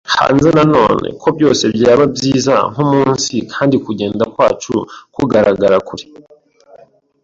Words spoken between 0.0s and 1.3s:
hanze na none, ko